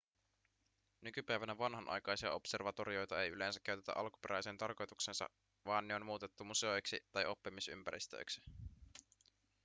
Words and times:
nykypäivänä 1.01 1.57
vanhanaikaisia 1.57 2.31
observatorioita 2.31 3.21
ei 3.23 3.29
yleensä 3.29 3.59
käytetä 3.63 3.93
alkuperäiseen 3.95 4.57
tarkoitukseensa 4.57 5.29
vaan 5.65 5.87
ne 5.87 5.95
on 5.95 6.05
muutettu 6.05 6.43
museoiksi 6.43 6.99
tai 7.11 7.25
oppimisympäristöiksi 7.25 8.41